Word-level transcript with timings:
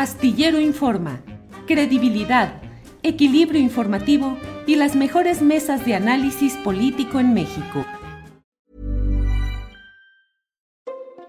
Astillero 0.00 0.58
Informa, 0.58 1.20
credibilidad, 1.66 2.62
equilibrio 3.02 3.60
informativo 3.60 4.38
y 4.66 4.76
las 4.76 4.96
mejores 4.96 5.42
mesas 5.42 5.84
de 5.84 5.94
análisis 5.94 6.54
político 6.64 7.20
en 7.20 7.34
México. 7.34 7.84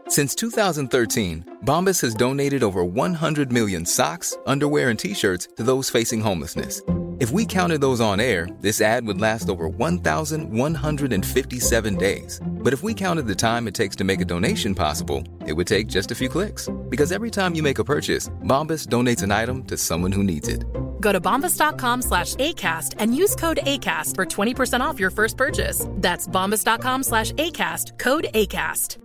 Since 0.07 0.35
2013, 0.35 1.43
Bombas 1.65 2.01
has 2.01 2.15
donated 2.15 2.63
over 2.63 2.85
100 2.85 3.51
million 3.51 3.85
socks, 3.85 4.37
underwear, 4.45 4.89
and 4.89 4.97
t-shirts 4.97 5.49
to 5.57 5.63
those 5.63 5.89
facing 5.89 6.21
homelessness. 6.21 6.81
If 7.21 7.29
we 7.29 7.45
counted 7.45 7.81
those 7.81 8.01
on 8.01 8.19
air, 8.19 8.49
this 8.61 8.81
ad 8.81 9.05
would 9.05 9.21
last 9.21 9.47
over 9.47 9.67
1,157 9.67 11.95
days. 11.97 12.41
But 12.43 12.73
if 12.73 12.81
we 12.81 12.95
counted 12.95 13.27
the 13.27 13.35
time 13.35 13.67
it 13.67 13.75
takes 13.75 13.95
to 13.97 14.03
make 14.03 14.21
a 14.21 14.25
donation 14.25 14.73
possible, 14.73 15.23
it 15.45 15.53
would 15.53 15.67
take 15.67 15.85
just 15.85 16.09
a 16.09 16.15
few 16.15 16.29
clicks. 16.29 16.67
Because 16.89 17.11
every 17.11 17.29
time 17.29 17.53
you 17.53 17.61
make 17.61 17.77
a 17.77 17.83
purchase, 17.83 18.29
Bombas 18.41 18.87
donates 18.87 19.21
an 19.21 19.29
item 19.29 19.63
to 19.65 19.77
someone 19.77 20.11
who 20.11 20.23
needs 20.23 20.47
it. 20.47 20.65
Go 20.99 21.11
to 21.11 21.21
bombas.com 21.21 22.01
slash 22.01 22.33
ACAST 22.37 22.95
and 22.97 23.15
use 23.15 23.35
code 23.35 23.59
ACAST 23.67 24.15
for 24.15 24.25
20% 24.25 24.81
off 24.81 24.99
your 24.99 25.11
first 25.11 25.37
purchase. 25.37 25.85
That's 25.97 26.27
bombas.com 26.27 27.03
slash 27.03 27.33
ACAST, 27.33 27.99
code 27.99 28.29
ACAST. 28.33 28.97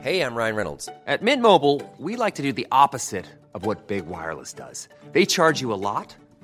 Hey, 0.00 0.20
I'm 0.20 0.36
Ryan 0.36 0.54
Reynolds. 0.54 0.88
At 1.08 1.22
Mint 1.22 1.42
Mobile, 1.42 1.82
we 1.98 2.14
like 2.14 2.36
to 2.36 2.42
do 2.42 2.52
the 2.52 2.68
opposite 2.70 3.26
of 3.54 3.66
what 3.66 3.88
Big 3.88 4.06
Wireless 4.06 4.52
does. 4.52 4.88
They 5.12 5.26
charge 5.26 5.60
you 5.60 5.72
a 5.72 5.74
lot, 5.74 6.14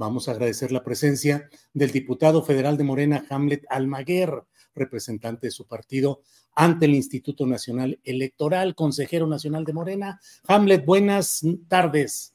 Vamos 0.00 0.28
a 0.28 0.32
agradecer 0.32 0.72
la 0.72 0.82
presencia 0.82 1.50
del 1.74 1.90
diputado 1.90 2.42
federal 2.42 2.78
de 2.78 2.84
Morena, 2.84 3.26
Hamlet 3.28 3.66
Almaguer, 3.68 4.44
representante 4.74 5.48
de 5.48 5.50
su 5.50 5.66
partido 5.66 6.22
ante 6.54 6.86
el 6.86 6.94
Instituto 6.94 7.46
Nacional 7.46 8.00
Electoral, 8.02 8.74
consejero 8.74 9.26
nacional 9.26 9.66
de 9.66 9.74
Morena. 9.74 10.18
Hamlet, 10.48 10.86
buenas 10.86 11.42
tardes. 11.68 12.34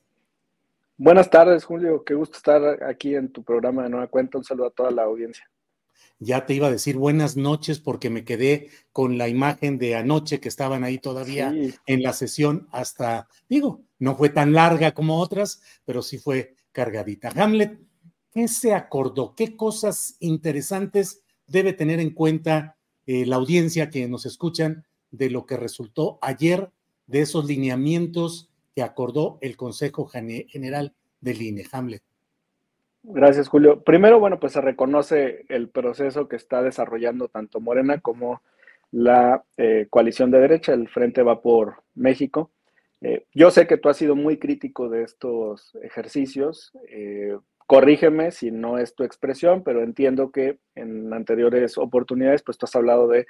Buenas 0.95 1.27
tardes, 1.31 1.63
Julio. 1.65 2.03
Qué 2.03 2.13
gusto 2.13 2.37
estar 2.37 2.83
aquí 2.83 3.15
en 3.15 3.31
tu 3.31 3.43
programa 3.43 3.81
de 3.81 3.89
Nueva 3.89 4.09
Cuenta. 4.09 4.37
Un 4.37 4.43
saludo 4.43 4.67
a 4.67 4.69
toda 4.69 4.91
la 4.91 5.01
audiencia. 5.01 5.49
Ya 6.19 6.45
te 6.45 6.53
iba 6.53 6.67
a 6.67 6.71
decir 6.71 6.97
buenas 6.97 7.35
noches 7.35 7.79
porque 7.79 8.11
me 8.11 8.25
quedé 8.25 8.69
con 8.91 9.17
la 9.17 9.27
imagen 9.27 9.79
de 9.79 9.95
anoche 9.95 10.39
que 10.39 10.49
estaban 10.49 10.83
ahí 10.83 10.99
todavía 10.99 11.51
Sí. 11.51 11.73
en 11.87 12.03
la 12.03 12.13
sesión 12.13 12.67
hasta, 12.71 13.27
digo, 13.49 13.81
no 13.97 14.15
fue 14.15 14.29
tan 14.29 14.53
larga 14.53 14.93
como 14.93 15.17
otras, 15.19 15.63
pero 15.83 16.03
sí 16.03 16.19
fue 16.19 16.54
cargadita. 16.75 17.31
Hamlet, 17.35 17.79
¿qué 18.33 18.49
se 18.49 18.73
acordó? 18.73 19.33
¿Qué 19.33 19.55
cosas 19.55 20.17
interesantes 20.19 21.23
debe 21.47 21.71
tener 21.71 22.01
en 22.01 22.09
cuenta 22.11 22.75
eh, 23.07 23.25
la 23.25 23.37
audiencia 23.37 23.89
que 23.89 24.07
nos 24.09 24.25
escuchan 24.25 24.85
de 25.09 25.29
lo 25.29 25.45
que 25.45 25.55
resultó 25.55 26.19
ayer 26.21 26.69
de 27.07 27.21
esos 27.21 27.45
lineamientos 27.45 28.51
que 28.75 28.83
acordó 28.83 29.37
el 29.41 29.55
Consejo 29.55 30.05
Gene- 30.05 30.47
General 30.49 30.93
del 31.21 31.41
INE? 31.41 31.63
Hamlet. 31.71 32.03
Gracias, 33.03 33.47
Julio. 33.47 33.81
Primero, 33.83 34.19
bueno, 34.19 34.39
pues 34.39 34.51
se 34.53 34.61
reconoce 34.61 35.45
el 35.47 35.69
proceso 35.69 36.27
que 36.27 36.35
está 36.35 36.61
desarrollando 36.61 37.29
tanto 37.29 37.61
Morena 37.61 38.01
como 38.01 38.41
la 38.91 39.43
eh, 39.57 39.87
coalición 39.89 40.31
de 40.31 40.39
derecha, 40.39 40.73
el 40.73 40.89
Frente 40.89 41.21
Va 41.23 41.41
por 41.41 41.83
México. 41.93 42.51
Eh, 43.01 43.25
yo 43.33 43.51
sé 43.51 43.67
que 43.67 43.77
tú 43.77 43.89
has 43.89 43.97
sido 43.97 44.15
muy 44.15 44.37
crítico 44.37 44.89
de 44.89 45.03
estos 45.03 45.75
ejercicios. 45.81 46.71
eh, 46.89 47.37
corrígeme 47.67 48.31
si 48.31 48.51
no 48.51 48.77
es 48.77 48.95
tu 48.95 49.03
expresión, 49.03 49.63
pero 49.63 49.81
entiendo 49.81 50.31
que 50.31 50.59
en 50.75 51.11
anteriores 51.13 51.77
oportunidades, 51.77 52.43
pues 52.43 52.57
tú 52.57 52.65
has 52.65 52.75
hablado 52.75 53.07
de 53.07 53.25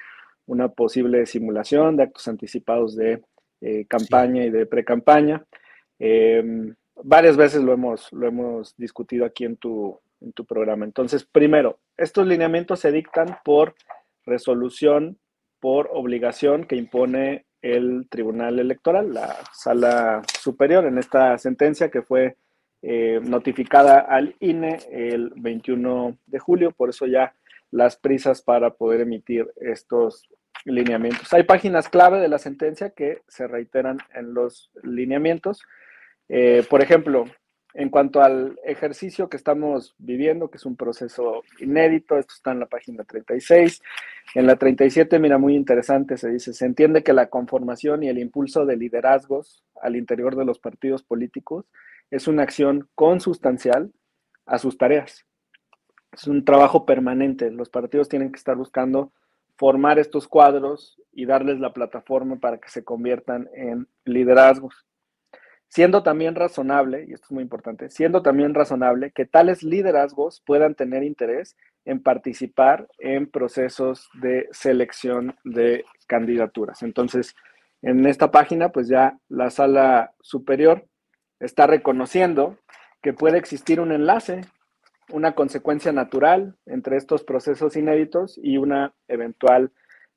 una 0.45 0.69
posible 0.69 1.25
simulación 1.25 1.97
de 1.97 2.03
actos 2.03 2.27
anticipados 2.27 2.95
de 2.95 3.23
eh, 3.61 3.85
campaña 3.87 4.43
y 4.43 4.49
de 4.49 4.65
pre-campaña. 4.65 5.45
Eh, 5.99 6.43
varias 7.03 7.37
veces 7.37 7.63
lo 7.63 7.73
hemos, 7.73 8.11
lo 8.11 8.27
hemos 8.27 8.75
discutido 8.77 9.25
aquí 9.25 9.45
en 9.45 9.57
tu, 9.57 9.99
en 10.21 10.33
tu 10.33 10.45
programa. 10.45 10.85
Entonces, 10.85 11.23
primero, 11.23 11.79
estos 11.97 12.27
lineamientos 12.27 12.81
se 12.81 12.91
dictan 12.91 13.37
por 13.43 13.75
resolución, 14.25 15.17
por 15.59 15.89
obligación 15.93 16.65
que 16.65 16.75
impone 16.75 17.44
el 17.65 18.07
Tribunal 18.09 18.59
Electoral, 18.59 19.11
la 19.11 19.37
Sala 19.51 20.21
Superior, 20.39 20.85
en 20.85 20.99
esta 20.99 21.35
sentencia 21.39 21.89
que 21.89 22.03
fue 22.03 22.37
eh, 22.83 23.19
notificada 23.23 23.99
al 23.99 24.35
INE 24.39 24.77
el 24.91 25.31
21 25.35 26.15
de 26.27 26.39
julio. 26.39 26.71
Por 26.71 26.89
eso 26.89 27.07
ya 27.07 27.33
las 27.71 27.97
prisas 27.97 28.43
para 28.43 28.75
poder 28.75 29.01
emitir 29.01 29.51
estos 29.59 30.29
lineamientos. 30.63 31.33
Hay 31.33 31.41
páginas 31.41 31.89
clave 31.89 32.19
de 32.19 32.27
la 32.27 32.37
sentencia 32.37 32.91
que 32.91 33.23
se 33.27 33.47
reiteran 33.47 33.97
en 34.13 34.35
los 34.35 34.69
lineamientos. 34.83 35.63
Eh, 36.29 36.63
por 36.69 36.83
ejemplo, 36.83 37.25
en 37.75 37.89
cuanto 37.89 38.21
al 38.21 38.57
ejercicio 38.63 39.27
que 39.27 39.35
estamos 39.35 39.95
viviendo, 39.97 40.49
que 40.49 40.55
es 40.57 40.65
un 40.65 40.77
proceso 40.77 41.43
inédito, 41.59 42.17
esto 42.17 42.33
está 42.33 42.51
en 42.53 42.61
la 42.61 42.67
página 42.67 43.03
36. 43.03 43.81
En 44.33 44.47
la 44.47 44.55
37, 44.55 45.19
mira, 45.19 45.37
muy 45.37 45.55
interesante, 45.55 46.17
se 46.17 46.29
dice, 46.29 46.53
se 46.53 46.65
entiende 46.65 47.03
que 47.03 47.11
la 47.11 47.27
conformación 47.27 48.01
y 48.01 48.07
el 48.07 48.17
impulso 48.17 48.65
de 48.65 48.77
liderazgos 48.77 49.61
al 49.81 49.97
interior 49.97 50.37
de 50.37 50.45
los 50.45 50.57
partidos 50.57 51.03
políticos 51.03 51.65
es 52.11 52.29
una 52.29 52.43
acción 52.43 52.87
consustancial 52.95 53.91
a 54.45 54.57
sus 54.57 54.77
tareas. 54.77 55.25
Es 56.13 56.27
un 56.27 56.45
trabajo 56.45 56.85
permanente. 56.85 57.51
Los 57.51 57.69
partidos 57.69 58.07
tienen 58.07 58.31
que 58.31 58.37
estar 58.37 58.55
buscando 58.55 59.11
formar 59.57 59.99
estos 59.99 60.29
cuadros 60.29 61.01
y 61.11 61.25
darles 61.25 61.59
la 61.59 61.73
plataforma 61.73 62.37
para 62.37 62.57
que 62.57 62.69
se 62.69 62.85
conviertan 62.85 63.49
en 63.53 63.89
liderazgos. 64.05 64.85
Siendo 65.67 66.03
también 66.03 66.35
razonable, 66.35 67.05
y 67.07 67.13
esto 67.13 67.25
es 67.25 67.31
muy 67.31 67.43
importante, 67.43 67.89
siendo 67.89 68.21
también 68.21 68.53
razonable 68.53 69.11
que 69.11 69.25
tales 69.25 69.63
liderazgos 69.63 70.41
puedan 70.45 70.75
tener 70.75 71.03
interés 71.03 71.57
en 71.83 72.01
participar 72.01 72.87
en 72.99 73.27
procesos 73.27 74.09
de 74.21 74.47
selección 74.51 75.35
de 75.43 75.85
candidaturas. 76.07 76.81
Entonces, 76.81 77.35
en 77.81 78.05
esta 78.07 78.31
página, 78.31 78.69
pues 78.69 78.87
ya 78.87 79.17
la 79.27 79.49
sala 79.49 80.13
superior 80.21 80.87
está 81.39 81.67
reconociendo 81.67 82.57
que 83.01 83.13
puede 83.13 83.37
existir 83.37 83.79
un 83.79 83.91
enlace, 83.91 84.41
una 85.11 85.35
consecuencia 85.35 85.91
natural 85.91 86.55
entre 86.65 86.97
estos 86.97 87.23
procesos 87.23 87.75
inéditos 87.75 88.39
y 88.41 88.57
una 88.57 88.95
eventual 89.07 89.71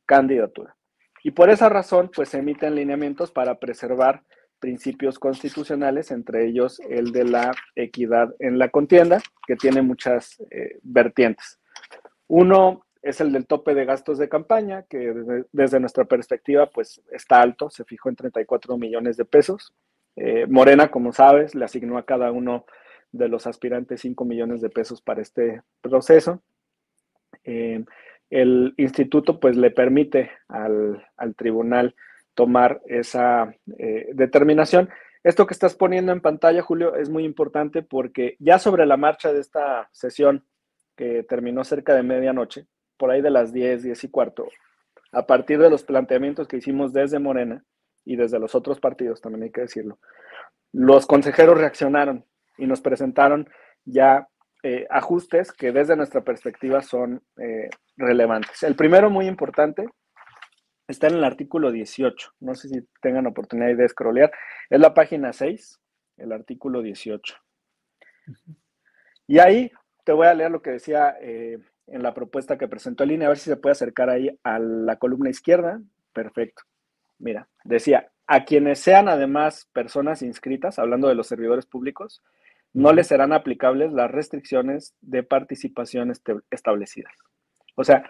candidatura. 0.06 0.76
Y 1.22 1.32
por 1.32 1.50
esa 1.50 1.68
razón, 1.68 2.10
pues 2.14 2.30
se 2.30 2.38
emiten 2.38 2.74
lineamientos 2.74 3.30
para 3.30 3.58
preservar 3.58 4.22
principios 4.60 5.18
constitucionales, 5.18 6.10
entre 6.10 6.46
ellos 6.46 6.80
el 6.88 7.12
de 7.12 7.24
la 7.24 7.52
equidad 7.74 8.34
en 8.38 8.58
la 8.58 8.68
contienda, 8.68 9.20
que 9.46 9.56
tiene 9.56 9.82
muchas 9.82 10.40
eh, 10.50 10.78
vertientes. 10.82 11.58
Uno 12.26 12.84
es 13.02 13.20
el 13.20 13.32
del 13.32 13.46
tope 13.46 13.74
de 13.74 13.84
gastos 13.84 14.18
de 14.18 14.28
campaña, 14.28 14.82
que 14.82 15.14
desde, 15.52 15.80
nuestra 15.80 16.04
perspectiva 16.04 16.68
pues 16.68 17.00
está 17.12 17.40
alto, 17.40 17.70
se 17.70 17.84
fijó 17.84 18.08
en 18.08 18.16
34 18.16 18.76
millones 18.76 19.16
de 19.16 19.24
pesos. 19.24 19.72
Eh, 20.16 20.46
Morena, 20.48 20.90
como 20.90 21.12
sabes, 21.12 21.54
le 21.54 21.64
asignó 21.64 21.96
a 21.96 22.04
cada 22.04 22.32
uno 22.32 22.66
de 23.12 23.28
los 23.28 23.46
aspirantes 23.46 24.00
5 24.02 24.24
millones 24.24 24.60
de 24.60 24.68
pesos 24.68 25.00
para 25.00 25.22
este 25.22 25.62
proceso. 25.80 26.42
Eh, 27.44 27.84
el 28.30 28.74
instituto 28.76 29.40
pues 29.40 29.56
le 29.56 29.70
permite 29.70 30.30
al, 30.48 31.02
tribunal 31.36 31.94
tomar 32.38 32.80
esa 32.86 33.52
eh, 33.78 34.10
determinación. 34.14 34.88
Esto 35.24 35.44
que 35.44 35.54
estás 35.54 35.74
poniendo 35.74 36.12
en 36.12 36.20
pantalla, 36.20 36.62
Julio, 36.62 36.94
es 36.94 37.10
muy 37.10 37.24
importante 37.24 37.82
porque 37.82 38.36
ya 38.38 38.60
sobre 38.60 38.86
la 38.86 38.96
marcha 38.96 39.32
de 39.32 39.40
esta 39.40 39.88
sesión 39.90 40.46
que 40.96 41.24
terminó 41.24 41.64
cerca 41.64 41.96
de 41.96 42.04
medianoche, 42.04 42.68
por 42.96 43.10
ahí 43.10 43.22
de 43.22 43.30
las 43.30 43.52
10, 43.52 43.82
10 43.82 44.04
y 44.04 44.08
cuarto, 44.08 44.46
a 45.10 45.26
partir 45.26 45.58
de 45.58 45.68
los 45.68 45.82
planteamientos 45.82 46.46
que 46.46 46.58
hicimos 46.58 46.92
desde 46.92 47.18
Morena 47.18 47.64
y 48.04 48.14
desde 48.14 48.38
los 48.38 48.54
otros 48.54 48.78
partidos, 48.78 49.20
también 49.20 49.42
hay 49.42 49.50
que 49.50 49.62
decirlo, 49.62 49.98
los 50.72 51.06
consejeros 51.06 51.58
reaccionaron 51.58 52.24
y 52.56 52.68
nos 52.68 52.80
presentaron 52.80 53.48
ya 53.84 54.28
eh, 54.62 54.86
ajustes 54.90 55.50
que 55.50 55.72
desde 55.72 55.96
nuestra 55.96 56.20
perspectiva 56.20 56.82
son 56.82 57.20
eh, 57.36 57.68
relevantes. 57.96 58.62
El 58.62 58.76
primero, 58.76 59.10
muy 59.10 59.26
importante, 59.26 59.88
está 60.88 61.06
en 61.06 61.14
el 61.14 61.24
artículo 61.24 61.70
18. 61.70 62.32
No 62.40 62.54
sé 62.54 62.68
si 62.68 62.88
tengan 63.00 63.26
oportunidad 63.26 63.76
de 63.76 63.88
scrollear. 63.88 64.32
Es 64.68 64.80
la 64.80 64.94
página 64.94 65.32
6, 65.32 65.78
el 66.16 66.32
artículo 66.32 66.82
18. 66.82 67.34
Y 69.26 69.38
ahí 69.38 69.70
te 70.04 70.12
voy 70.12 70.26
a 70.26 70.34
leer 70.34 70.50
lo 70.50 70.62
que 70.62 70.70
decía 70.70 71.16
eh, 71.20 71.58
en 71.86 72.02
la 72.02 72.14
propuesta 72.14 72.56
que 72.58 72.68
presentó 72.68 73.04
el 73.04 73.12
INE, 73.12 73.26
a 73.26 73.28
ver 73.28 73.38
si 73.38 73.50
se 73.50 73.56
puede 73.56 73.72
acercar 73.72 74.08
ahí 74.08 74.30
a 74.42 74.58
la 74.58 74.96
columna 74.96 75.30
izquierda. 75.30 75.80
Perfecto. 76.12 76.62
Mira, 77.18 77.48
decía, 77.64 78.10
a 78.26 78.44
quienes 78.44 78.78
sean 78.78 79.08
además 79.08 79.68
personas 79.72 80.22
inscritas, 80.22 80.78
hablando 80.78 81.08
de 81.08 81.14
los 81.14 81.26
servidores 81.26 81.66
públicos, 81.66 82.22
no 82.72 82.92
les 82.92 83.06
serán 83.06 83.32
aplicables 83.32 83.92
las 83.92 84.10
restricciones 84.10 84.94
de 85.00 85.22
participación 85.22 86.12
establecidas. 86.50 87.12
O 87.74 87.84
sea, 87.84 88.04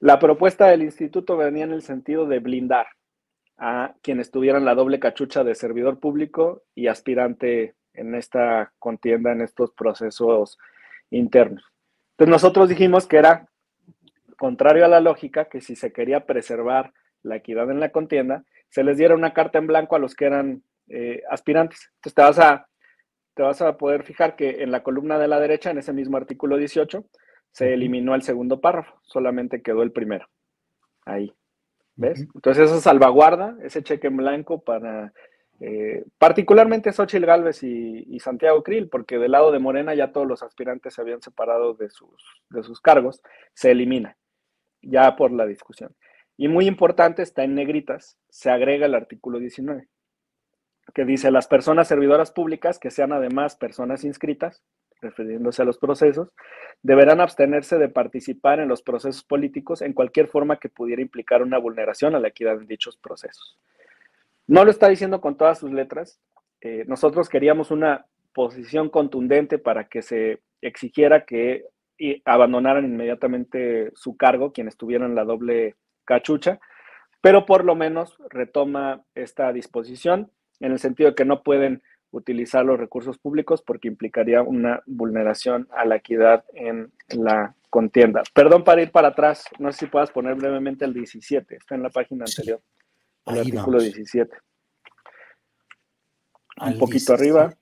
la 0.00 0.18
propuesta 0.18 0.66
del 0.66 0.82
instituto 0.82 1.36
venía 1.36 1.64
en 1.64 1.72
el 1.72 1.82
sentido 1.82 2.26
de 2.26 2.38
blindar 2.38 2.86
a 3.56 3.94
quienes 4.02 4.30
tuvieran 4.30 4.64
la 4.64 4.74
doble 4.74 5.00
cachucha 5.00 5.42
de 5.42 5.54
servidor 5.54 5.98
público 5.98 6.62
y 6.74 6.86
aspirante 6.86 7.74
en 7.94 8.14
esta 8.14 8.72
contienda, 8.78 9.32
en 9.32 9.40
estos 9.40 9.72
procesos 9.72 10.58
internos. 11.10 11.64
Entonces 12.12 12.30
nosotros 12.30 12.68
dijimos 12.68 13.06
que 13.06 13.16
era 13.16 13.48
contrario 14.36 14.84
a 14.84 14.88
la 14.88 15.00
lógica 15.00 15.46
que 15.46 15.60
si 15.60 15.74
se 15.74 15.92
quería 15.92 16.24
preservar 16.24 16.92
la 17.22 17.36
equidad 17.36 17.70
en 17.70 17.80
la 17.80 17.90
contienda, 17.90 18.44
se 18.68 18.84
les 18.84 18.98
diera 18.98 19.16
una 19.16 19.34
carta 19.34 19.58
en 19.58 19.66
blanco 19.66 19.96
a 19.96 19.98
los 19.98 20.14
que 20.14 20.26
eran 20.26 20.62
eh, 20.88 21.22
aspirantes. 21.28 21.90
Entonces 21.96 22.14
te 22.14 22.22
vas 22.22 22.38
a 22.38 22.68
te 23.34 23.42
vas 23.44 23.62
a 23.62 23.76
poder 23.76 24.02
fijar 24.02 24.34
que 24.34 24.64
en 24.64 24.72
la 24.72 24.82
columna 24.82 25.16
de 25.16 25.28
la 25.28 25.38
derecha, 25.38 25.70
en 25.70 25.78
ese 25.78 25.92
mismo 25.92 26.16
artículo 26.16 26.56
18, 26.56 27.04
se 27.58 27.74
eliminó 27.74 28.14
el 28.14 28.22
segundo 28.22 28.60
párrafo, 28.60 29.00
solamente 29.02 29.62
quedó 29.62 29.82
el 29.82 29.90
primero. 29.90 30.28
Ahí. 31.04 31.34
¿Ves? 31.96 32.20
Entonces 32.32 32.70
eso 32.70 32.80
salvaguarda 32.80 33.56
ese 33.64 33.82
cheque 33.82 34.06
en 34.06 34.16
blanco 34.16 34.62
para 34.62 35.12
eh, 35.58 36.04
particularmente 36.18 36.92
Xochitl 36.92 37.26
Galvez 37.26 37.64
y, 37.64 38.20
Santiago 38.20 38.62
Krill, 38.62 38.88
porque 38.88 39.18
del 39.18 39.32
lado 39.32 39.50
de 39.50 39.58
Morena 39.58 39.92
ya 39.96 40.12
todos 40.12 40.28
los 40.28 40.44
aspirantes 40.44 40.94
se 40.94 41.00
habían 41.00 41.20
separado 41.20 41.74
de 41.74 41.90
sus, 41.90 42.22
de 42.50 42.62
sus 42.62 42.80
cargos, 42.80 43.20
se 43.54 43.72
elimina 43.72 44.16
ya 44.80 45.16
por 45.16 45.32
la 45.32 45.44
discusión. 45.44 45.96
Y 46.36 46.46
muy 46.46 46.68
importante, 46.68 47.22
está 47.22 47.42
en 47.42 47.56
negritas, 47.56 48.16
se 48.28 48.50
agrega 48.50 48.86
el 48.86 48.94
artículo 48.94 49.40
19 49.40 49.88
que 50.94 51.04
dice 51.04 51.30
las 51.30 51.48
personas 51.48 51.86
servidoras 51.88 52.30
públicas 52.30 52.78
que 52.78 52.90
sean 52.90 53.12
además 53.12 53.56
personas 53.56 54.04
inscritas, 54.04 54.62
refiriéndose 55.00 55.62
a 55.62 55.64
los 55.64 55.78
procesos, 55.78 56.28
deberán 56.82 57.20
abstenerse 57.20 57.78
de 57.78 57.88
participar 57.88 58.60
en 58.60 58.68
los 58.68 58.82
procesos 58.82 59.22
políticos 59.24 59.82
en 59.82 59.92
cualquier 59.92 60.28
forma 60.28 60.58
que 60.58 60.68
pudiera 60.68 61.02
implicar 61.02 61.42
una 61.42 61.58
vulneración 61.58 62.14
a 62.14 62.20
la 62.20 62.28
equidad 62.28 62.60
en 62.60 62.66
dichos 62.66 62.96
procesos. 62.96 63.58
No 64.46 64.64
lo 64.64 64.70
está 64.70 64.88
diciendo 64.88 65.20
con 65.20 65.36
todas 65.36 65.58
sus 65.58 65.72
letras. 65.72 66.20
Eh, 66.60 66.84
nosotros 66.86 67.28
queríamos 67.28 67.70
una 67.70 68.06
posición 68.32 68.88
contundente 68.88 69.58
para 69.58 69.88
que 69.88 70.02
se 70.02 70.40
exigiera 70.62 71.24
que 71.24 71.66
abandonaran 72.24 72.84
inmediatamente 72.84 73.90
su 73.94 74.16
cargo 74.16 74.52
quienes 74.52 74.76
tuvieran 74.76 75.14
la 75.14 75.24
doble 75.24 75.76
cachucha, 76.04 76.60
pero 77.20 77.44
por 77.44 77.64
lo 77.64 77.74
menos 77.74 78.16
retoma 78.30 79.04
esta 79.14 79.52
disposición 79.52 80.30
en 80.60 80.72
el 80.72 80.78
sentido 80.78 81.10
de 81.10 81.14
que 81.14 81.24
no 81.24 81.42
pueden 81.42 81.82
utilizar 82.10 82.64
los 82.64 82.78
recursos 82.78 83.18
públicos 83.18 83.62
porque 83.62 83.88
implicaría 83.88 84.42
una 84.42 84.82
vulneración 84.86 85.68
a 85.72 85.84
la 85.84 85.96
equidad 85.96 86.44
en 86.54 86.92
la 87.08 87.54
contienda. 87.70 88.22
Perdón 88.34 88.64
para 88.64 88.82
ir 88.82 88.90
para 88.90 89.08
atrás, 89.08 89.44
no 89.58 89.70
sé 89.72 89.80
si 89.80 89.86
puedas 89.86 90.10
poner 90.10 90.34
brevemente 90.34 90.84
el 90.84 90.94
17, 90.94 91.56
está 91.56 91.74
en 91.74 91.82
la 91.82 91.90
página 91.90 92.24
anterior, 92.24 92.62
el 93.26 93.38
artículo 93.38 93.80
17. 93.80 94.36
Un 96.60 96.78
poquito 96.78 97.12
arriba. 97.14 97.54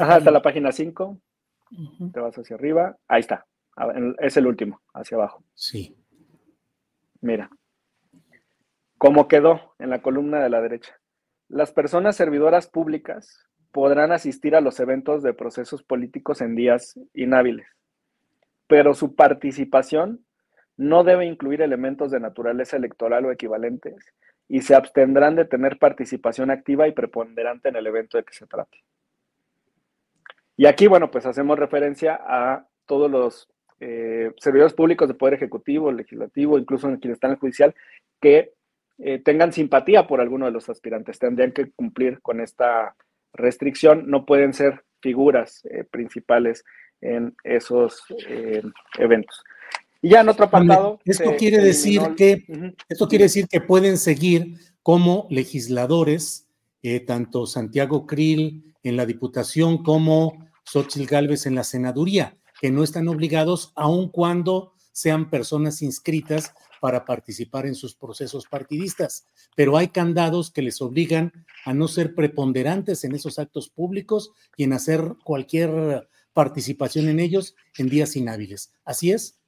Ajá, 0.00 0.18
está 0.18 0.30
la 0.30 0.42
página 0.42 0.72
5. 0.72 1.20
Te 2.12 2.20
vas 2.20 2.36
hacia 2.36 2.56
arriba. 2.56 2.96
Ahí 3.08 3.20
está. 3.20 3.46
Es 4.18 4.36
el 4.36 4.46
último, 4.46 4.82
hacia 4.92 5.16
abajo. 5.16 5.44
Sí. 5.54 5.96
Mira. 7.20 7.50
¿Cómo 8.98 9.28
quedó 9.28 9.74
en 9.78 9.90
la 9.90 10.00
columna 10.00 10.42
de 10.42 10.48
la 10.48 10.60
derecha? 10.60 10.98
Las 11.48 11.72
personas 11.72 12.16
servidoras 12.16 12.68
públicas 12.68 13.46
podrán 13.74 14.12
asistir 14.12 14.54
a 14.54 14.60
los 14.60 14.78
eventos 14.78 15.24
de 15.24 15.34
procesos 15.34 15.82
políticos 15.82 16.40
en 16.40 16.54
días 16.54 16.96
inhábiles, 17.12 17.66
pero 18.68 18.94
su 18.94 19.16
participación 19.16 20.24
no 20.76 21.02
debe 21.02 21.26
incluir 21.26 21.60
elementos 21.60 22.12
de 22.12 22.20
naturaleza 22.20 22.76
electoral 22.76 23.24
o 23.24 23.32
equivalentes 23.32 23.96
y 24.48 24.60
se 24.60 24.76
abstendrán 24.76 25.34
de 25.34 25.44
tener 25.44 25.80
participación 25.80 26.52
activa 26.52 26.86
y 26.86 26.92
preponderante 26.92 27.68
en 27.68 27.74
el 27.74 27.88
evento 27.88 28.16
de 28.16 28.22
que 28.22 28.32
se 28.32 28.46
trate. 28.46 28.78
Y 30.56 30.66
aquí, 30.66 30.86
bueno, 30.86 31.10
pues 31.10 31.26
hacemos 31.26 31.58
referencia 31.58 32.20
a 32.24 32.68
todos 32.86 33.10
los 33.10 33.48
eh, 33.80 34.30
servidores 34.36 34.74
públicos 34.74 35.08
de 35.08 35.14
Poder 35.14 35.34
Ejecutivo, 35.34 35.90
Legislativo, 35.90 36.58
incluso 36.58 36.88
en 36.88 36.98
quienes 36.98 37.16
están 37.16 37.32
en 37.32 37.34
el 37.34 37.40
judicial, 37.40 37.74
que 38.20 38.52
eh, 38.98 39.18
tengan 39.18 39.52
simpatía 39.52 40.06
por 40.06 40.20
alguno 40.20 40.46
de 40.46 40.52
los 40.52 40.68
aspirantes. 40.68 41.18
Tendrían 41.18 41.50
que 41.50 41.72
cumplir 41.72 42.20
con 42.22 42.40
esta 42.40 42.94
restricción. 43.34 44.08
No 44.08 44.24
pueden 44.24 44.54
ser 44.54 44.84
figuras 45.00 45.62
eh, 45.70 45.84
principales 45.84 46.64
en 47.00 47.34
esos 47.44 48.02
eh, 48.28 48.62
eventos. 48.98 49.42
Y 50.00 50.10
ya 50.10 50.20
en 50.20 50.28
otro 50.28 50.46
apartado. 50.46 51.00
Esto 51.04 51.34
quiere 51.36 51.58
decir 51.58 52.00
que 52.16 52.44
esto 52.88 53.08
quiere 53.08 53.24
decir 53.24 53.46
que 53.48 53.60
pueden 53.60 53.98
seguir 53.98 54.58
como 54.82 55.26
legisladores, 55.30 56.46
tanto 57.06 57.46
Santiago 57.46 58.06
Krill 58.06 58.74
en 58.82 58.96
la 58.96 59.06
Diputación 59.06 59.82
como 59.82 60.46
Xochitl 60.64 61.06
Gálvez 61.06 61.46
en 61.46 61.54
la 61.54 61.64
senaduría, 61.64 62.36
que 62.60 62.70
no 62.70 62.82
están 62.82 63.08
obligados, 63.08 63.72
aun 63.74 64.10
cuando 64.10 64.74
sean 64.92 65.28
personas 65.28 65.82
inscritas 65.82 66.54
para 66.84 67.06
participar 67.06 67.64
en 67.64 67.74
sus 67.74 67.94
procesos 67.94 68.46
partidistas, 68.46 69.26
pero 69.56 69.78
hay 69.78 69.88
candados 69.88 70.52
que 70.52 70.60
les 70.60 70.82
obligan 70.82 71.32
a 71.64 71.72
no 71.72 71.88
ser 71.88 72.14
preponderantes 72.14 73.04
en 73.04 73.14
esos 73.14 73.38
actos 73.38 73.70
públicos 73.70 74.34
y 74.54 74.64
en 74.64 74.74
hacer 74.74 75.00
cualquier 75.24 76.10
participación 76.34 77.08
en 77.08 77.20
ellos 77.20 77.56
en 77.78 77.88
días 77.88 78.16
inhábiles. 78.16 78.74
¿Así 78.84 79.12
es? 79.12 79.40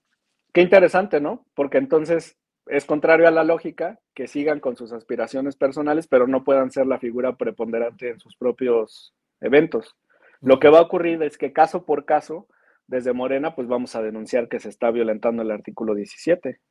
Qué 0.54 0.62
interesante, 0.62 1.20
¿no? 1.20 1.44
Porque 1.54 1.76
entonces 1.76 2.38
es 2.68 2.86
contrario 2.86 3.28
a 3.28 3.32
la 3.32 3.44
lógica 3.44 4.00
que 4.14 4.28
sigan 4.28 4.58
con 4.58 4.74
sus 4.74 4.92
aspiraciones 4.92 5.56
personales, 5.56 6.06
pero 6.06 6.26
no 6.26 6.42
puedan 6.42 6.70
ser 6.70 6.86
la 6.86 6.98
figura 6.98 7.36
preponderante 7.36 8.08
en 8.08 8.18
sus 8.18 8.34
propios 8.34 9.12
eventos. 9.42 9.94
Lo 10.40 10.58
que 10.58 10.70
va 10.70 10.78
a 10.78 10.84
ocurrir 10.84 11.22
es 11.22 11.36
que 11.36 11.52
caso 11.52 11.84
por 11.84 12.06
caso, 12.06 12.48
desde 12.86 13.12
Morena, 13.12 13.54
pues 13.54 13.68
vamos 13.68 13.94
a 13.94 14.00
denunciar 14.00 14.48
que 14.48 14.58
se 14.58 14.70
está 14.70 14.90
violentando 14.90 15.42
el 15.42 15.50
artículo 15.50 15.94
17 15.94 16.62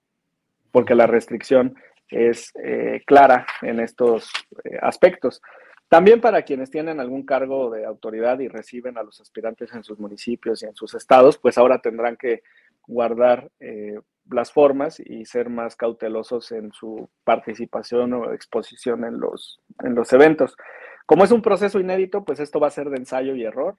porque 0.75 0.93
la 0.93 1.07
restricción 1.07 1.73
es 2.09 2.51
eh, 2.61 3.01
clara 3.05 3.47
en 3.61 3.79
estos 3.79 4.29
eh, 4.65 4.77
aspectos. 4.81 5.41
También 5.87 6.19
para 6.19 6.41
quienes 6.41 6.69
tienen 6.69 6.99
algún 6.99 7.25
cargo 7.25 7.69
de 7.69 7.85
autoridad 7.85 8.41
y 8.41 8.49
reciben 8.49 8.97
a 8.97 9.03
los 9.03 9.21
aspirantes 9.21 9.73
en 9.73 9.85
sus 9.85 9.97
municipios 9.99 10.61
y 10.61 10.65
en 10.65 10.75
sus 10.75 10.93
estados, 10.93 11.37
pues 11.37 11.57
ahora 11.57 11.79
tendrán 11.79 12.17
que 12.17 12.43
guardar 12.85 13.49
eh, 13.61 13.97
las 14.29 14.51
formas 14.51 14.99
y 14.99 15.23
ser 15.23 15.47
más 15.47 15.77
cautelosos 15.77 16.51
en 16.51 16.73
su 16.73 17.09
participación 17.23 18.11
o 18.11 18.33
exposición 18.33 19.05
en 19.05 19.17
los, 19.21 19.61
en 19.81 19.95
los 19.95 20.11
eventos. 20.11 20.57
Como 21.05 21.23
es 21.23 21.31
un 21.31 21.41
proceso 21.41 21.79
inédito, 21.79 22.25
pues 22.25 22.41
esto 22.41 22.59
va 22.59 22.67
a 22.67 22.71
ser 22.71 22.89
de 22.89 22.97
ensayo 22.97 23.33
y 23.33 23.45
error 23.45 23.77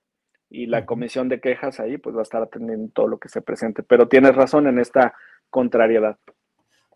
y 0.48 0.64
la 0.64 0.86
comisión 0.86 1.28
de 1.28 1.42
quejas 1.42 1.78
ahí 1.78 1.98
pues 1.98 2.16
va 2.16 2.20
a 2.20 2.22
estar 2.22 2.42
atendiendo 2.42 2.90
todo 2.94 3.06
lo 3.06 3.18
que 3.18 3.28
se 3.28 3.42
presente. 3.42 3.82
Pero 3.82 4.08
tienes 4.08 4.34
razón 4.34 4.66
en 4.66 4.78
esta 4.78 5.12
contrariedad. 5.50 6.16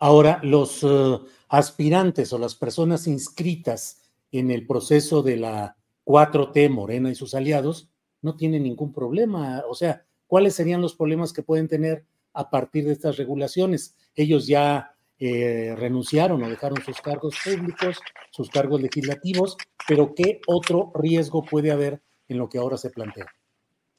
Ahora, 0.00 0.40
los 0.42 0.83
uh, 0.83 1.26
aspirantes 1.49 2.33
o 2.33 2.38
las 2.38 2.54
personas 2.54 3.07
inscritas 3.07 4.00
en 4.33 4.50
el 4.50 4.66
proceso 4.66 5.23
de 5.23 5.37
la 5.37 5.76
4T, 6.04 6.71
Morena 6.71 7.11
y 7.11 7.14
sus 7.14 7.35
aliados, 7.35 7.90
no 8.23 8.35
tienen 8.35 8.62
ningún 8.62 8.92
problema. 8.92 9.62
O 9.69 9.75
sea, 9.75 10.04
¿cuáles 10.26 10.54
serían 10.54 10.80
los 10.80 10.97
problemas 10.97 11.35
que 11.35 11.42
pueden 11.42 11.69
tener 11.69 12.04
a 12.33 12.49
partir 12.49 12.87
de 12.87 12.92
estas 12.92 13.19
regulaciones? 13.19 13.95
Ellos 14.14 14.47
ya 14.47 14.95
eh, 15.19 15.75
renunciaron 15.76 16.42
o 16.42 16.49
dejaron 16.49 16.83
sus 16.83 16.99
cargos 17.02 17.37
públicos, 17.45 18.00
sus 18.30 18.49
cargos 18.49 18.80
legislativos, 18.80 19.59
pero 19.87 20.14
¿qué 20.14 20.40
otro 20.47 20.92
riesgo 20.95 21.45
puede 21.45 21.71
haber 21.71 22.00
en 22.28 22.38
lo 22.38 22.49
que 22.49 22.57
ahora 22.57 22.78
se 22.78 22.88
plantea? 22.88 23.26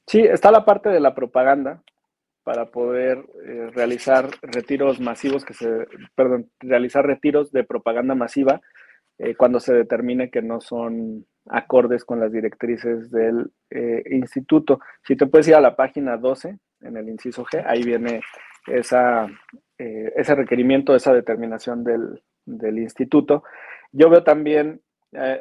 Sí, 0.08 0.22
está 0.22 0.50
la 0.50 0.66
parte 0.66 0.90
de 0.90 1.00
la 1.00 1.14
propaganda, 1.14 1.84
para 2.52 2.66
poder 2.66 3.24
eh, 3.46 3.70
realizar 3.74 4.30
retiros 4.42 5.00
masivos 5.00 5.46
que 5.46 5.54
se, 5.54 5.88
perdón, 6.16 6.50
realizar 6.60 7.06
retiros 7.06 7.50
de 7.54 7.64
propaganda 7.64 8.14
masiva 8.14 8.60
eh, 9.20 9.36
cuando 9.36 9.62
se 9.62 9.74
determine 9.74 10.30
que 10.30 10.42
no 10.42 10.60
son 10.60 11.26
acordes 11.48 12.04
con 12.04 12.20
las 12.20 12.30
directrices 12.34 13.10
del 13.10 13.54
eh, 13.70 14.04
instituto. 14.12 14.82
Si 15.02 15.16
te 15.16 15.28
puedes 15.28 15.48
ir 15.48 15.56
a 15.56 15.62
la 15.62 15.78
página 15.78 16.18
12, 16.18 16.60
en 16.82 16.98
el 16.98 17.08
inciso 17.08 17.46
G, 17.46 17.64
ahí 17.66 17.84
viene 17.84 18.20
esa, 18.68 19.28
ese 19.78 20.36
requerimiento, 20.36 20.94
esa 20.94 21.14
determinación 21.14 21.86
del, 21.86 22.22
del 22.46 22.80
instituto. 22.80 23.46
Yo 23.94 24.10
veo 24.10 24.26
también 24.26 24.82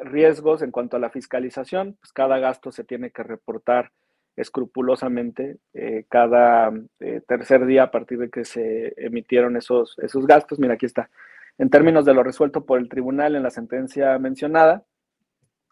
riesgos 0.03 0.61
en 0.61 0.71
cuanto 0.71 0.95
a 0.95 1.01
la 1.01 1.09
fiscalización, 1.09 1.97
pues 1.99 2.13
cada 2.13 2.39
gasto 2.39 2.71
se 2.71 2.85
tiene 2.85 3.11
que 3.11 3.23
reportar 3.23 3.91
escrupulosamente 4.35 5.57
eh, 5.73 6.05
cada 6.09 6.71
eh, 6.99 7.21
tercer 7.27 7.65
día 7.65 7.83
a 7.83 7.91
partir 7.91 8.17
de 8.17 8.29
que 8.29 8.45
se 8.45 8.93
emitieron 8.97 9.57
esos, 9.57 9.97
esos 9.99 10.25
gastos. 10.25 10.59
Mira, 10.59 10.75
aquí 10.75 10.85
está. 10.85 11.09
En 11.57 11.69
términos 11.69 12.05
de 12.05 12.13
lo 12.13 12.23
resuelto 12.23 12.65
por 12.65 12.79
el 12.79 12.89
tribunal 12.89 13.35
en 13.35 13.43
la 13.43 13.51
sentencia 13.51 14.17
mencionada, 14.19 14.83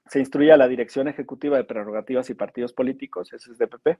se 0.09 0.19
instruye 0.19 0.51
a 0.51 0.57
la 0.57 0.67
Dirección 0.67 1.07
Ejecutiva 1.07 1.57
de 1.57 1.63
Prerrogativas 1.63 2.29
y 2.29 2.33
Partidos 2.33 2.73
Políticos, 2.73 3.29
SSDPP, 3.29 3.99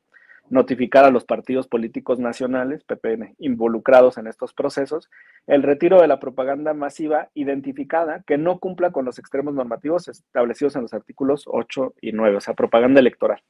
notificar 0.50 1.06
a 1.06 1.12
los 1.12 1.24
partidos 1.24 1.68
políticos 1.68 2.20
nacionales, 2.20 2.84
PPN, 2.84 3.36
involucrados 3.38 4.18
en 4.18 4.26
estos 4.26 4.54
procesos, 4.54 5.10
el 5.46 5.62
retiro 5.62 6.02
de 6.02 6.08
la 6.08 6.20
propaganda 6.20 6.74
masiva 6.74 7.30
identificada 7.36 8.24
que 8.26 8.40
no 8.40 8.58
cumpla 8.58 8.92
con 8.92 9.06
los 9.06 9.20
extremos 9.20 9.54
normativos 9.54 10.08
establecidos 10.08 10.76
en 10.76 10.82
los 10.82 10.96
artículos 10.96 11.44
8 11.46 11.94
y 12.02 12.12
9, 12.12 12.38
o 12.38 12.42
sea, 12.42 12.56
propaganda 12.56 13.00
electoral. 13.00 13.44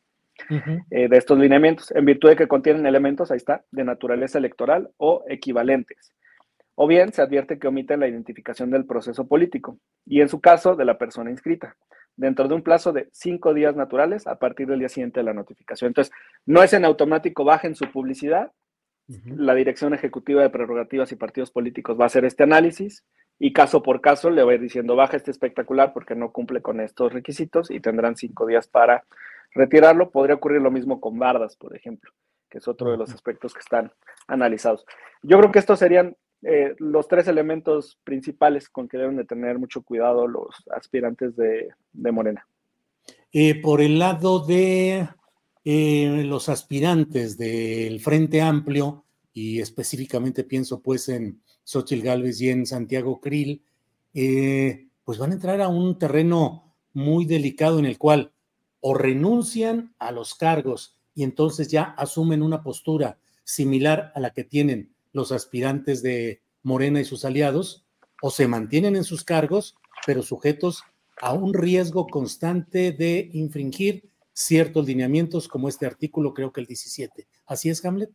Eh, 0.91 1.07
de 1.07 1.17
estos 1.17 1.37
lineamientos, 1.37 1.91
en 1.91 2.05
virtud 2.05 2.29
de 2.29 2.35
que 2.35 2.47
contienen 2.47 2.85
elementos, 2.85 3.31
ahí 3.31 3.37
está, 3.37 3.63
de 3.71 3.83
naturaleza 3.83 4.37
electoral 4.37 4.89
o 4.97 5.23
equivalentes. 5.27 6.13
O 6.75 6.87
bien 6.87 7.11
se 7.11 7.21
advierte 7.21 7.59
que 7.59 7.67
omiten 7.67 7.99
la 7.99 8.07
identificación 8.07 8.71
del 8.71 8.85
proceso 8.85 9.27
político 9.27 9.77
y 10.05 10.21
en 10.21 10.29
su 10.29 10.39
caso 10.39 10.75
de 10.75 10.85
la 10.85 10.97
persona 10.97 11.29
inscrita, 11.29 11.75
dentro 12.15 12.47
de 12.47 12.55
un 12.55 12.63
plazo 12.63 12.93
de 12.93 13.09
cinco 13.11 13.53
días 13.53 13.75
naturales 13.75 14.27
a 14.27 14.39
partir 14.39 14.67
del 14.67 14.79
día 14.79 14.89
siguiente 14.89 15.19
de 15.19 15.25
la 15.25 15.33
notificación. 15.33 15.89
Entonces, 15.89 16.13
no 16.45 16.63
es 16.63 16.73
en 16.73 16.85
automático 16.85 17.43
bajen 17.43 17.75
su 17.75 17.91
publicidad. 17.91 18.51
La 19.25 19.55
Dirección 19.55 19.93
Ejecutiva 19.93 20.43
de 20.43 20.51
Prerrogativas 20.51 21.11
y 21.11 21.15
Partidos 21.15 21.49
Políticos 21.49 21.99
va 21.99 22.03
a 22.03 22.07
hacer 22.07 22.25
este 22.25 22.43
análisis 22.43 23.03
y 23.39 23.53
caso 23.53 23.81
por 23.81 24.01
caso 24.01 24.29
le 24.29 24.43
va 24.43 24.51
a 24.51 24.55
ir 24.55 24.61
diciendo 24.61 24.95
baja 24.95 25.17
este 25.17 25.31
espectacular 25.31 25.93
porque 25.93 26.13
no 26.13 26.31
cumple 26.31 26.61
con 26.61 26.79
estos 26.79 27.11
requisitos 27.11 27.71
y 27.71 27.79
tendrán 27.79 28.17
cinco 28.17 28.45
días 28.45 28.67
para 28.67 29.05
retirarlo. 29.53 30.11
Podría 30.11 30.35
ocurrir 30.35 30.61
lo 30.61 30.71
mismo 30.71 30.99
con 30.99 31.17
bardas, 31.17 31.55
por 31.55 31.75
ejemplo, 31.75 32.11
que 32.49 32.59
es 32.59 32.67
otro 32.67 32.91
de 32.91 32.97
los 32.97 33.11
aspectos 33.13 33.53
que 33.53 33.59
están 33.59 33.91
analizados. 34.27 34.85
Yo 35.21 35.37
creo 35.37 35.51
que 35.51 35.59
estos 35.59 35.79
serían 35.79 36.15
eh, 36.41 36.73
los 36.77 37.07
tres 37.09 37.27
elementos 37.27 37.99
principales 38.05 38.69
con 38.69 38.87
que 38.87 38.97
deben 38.97 39.17
de 39.17 39.25
tener 39.25 39.59
mucho 39.59 39.81
cuidado 39.81 40.25
los 40.25 40.47
aspirantes 40.71 41.35
de, 41.35 41.69
Morena. 41.93 42.47
Eh, 43.33 43.61
por 43.61 43.81
el 43.81 43.99
lado 43.99 44.45
de 44.45 45.09
eh, 45.65 46.23
los 46.25 46.47
aspirantes 46.47 47.37
del 47.37 47.99
Frente 47.99 48.41
Amplio, 48.41 49.03
y 49.33 49.59
específicamente 49.59 50.43
pienso 50.43 50.81
pues 50.81 51.09
en 51.09 51.41
Xochitl 51.63 52.03
Gálvez 52.03 52.41
y 52.41 52.49
en 52.49 52.65
Santiago 52.65 53.19
Krill, 53.19 53.61
pues 54.13 55.17
van 55.17 55.31
a 55.31 55.33
entrar 55.33 55.61
a 55.61 55.67
un 55.67 55.97
terreno 55.99 56.73
muy 56.93 57.25
delicado 57.25 57.79
en 57.79 57.85
el 57.85 57.97
cual 57.97 58.31
o 58.81 58.93
renuncian 58.93 59.93
a 59.99 60.11
los 60.11 60.35
cargos 60.35 60.95
y 61.15 61.23
entonces 61.23 61.67
ya 61.69 61.83
asumen 61.83 62.41
una 62.41 62.63
postura 62.63 63.17
similar 63.43 64.11
a 64.15 64.19
la 64.19 64.31
que 64.31 64.43
tienen 64.43 64.93
los 65.11 65.31
aspirantes 65.31 66.01
de 66.01 66.41
Morena 66.63 67.01
y 67.01 67.05
sus 67.05 67.25
aliados, 67.25 67.85
o 68.21 68.29
se 68.29 68.47
mantienen 68.47 68.95
en 68.95 69.03
sus 69.03 69.23
cargos, 69.23 69.75
pero 70.05 70.21
sujetos 70.21 70.83
a 71.21 71.33
un 71.33 71.53
riesgo 71.53 72.07
constante 72.07 72.91
de 72.91 73.29
infringir 73.33 74.09
ciertos 74.33 74.87
lineamientos 74.87 75.47
como 75.47 75.67
este 75.67 75.85
artículo, 75.85 76.33
creo 76.33 76.51
que 76.51 76.61
el 76.61 76.67
17. 76.67 77.27
¿Así 77.45 77.69
es, 77.69 77.83
Hamlet? 77.83 78.09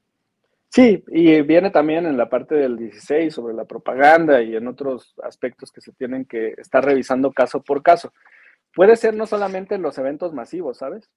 Sí, 0.68 1.04
y 1.09 1.40
viene 1.42 1.71
también 1.71 2.06
en 2.06 2.16
la 2.16 2.28
parte 2.28 2.54
del 2.54 2.76
16 2.76 3.33
sobre 3.33 3.54
la 3.54 3.64
propaganda 3.64 4.42
y 4.42 4.56
en 4.56 4.66
otros 4.66 5.14
aspectos 5.23 5.71
que 5.71 5.80
se 5.80 5.92
tienen 5.92 6.25
que 6.25 6.54
estar 6.59 6.85
revisando 6.85 7.33
caso 7.33 7.62
por 7.62 7.83
caso. 7.83 8.12
Puede 8.75 8.97
ser 8.97 9.14
no 9.14 9.26
solamente 9.26 9.75
en 9.75 9.83
los 9.83 9.99
eventos 9.99 10.33
masivos, 10.33 10.78
¿sabes? 10.78 11.11